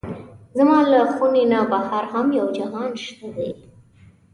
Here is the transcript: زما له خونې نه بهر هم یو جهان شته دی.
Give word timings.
زما 0.57 0.77
له 0.91 0.99
خونې 1.13 1.43
نه 1.51 1.59
بهر 1.71 2.03
هم 2.13 2.27
یو 2.39 2.47
جهان 2.57 2.91
شته 3.03 3.27
دی. 3.35 3.51